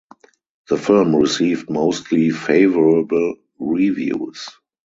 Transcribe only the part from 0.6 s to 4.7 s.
The film received mostly favorable reviews.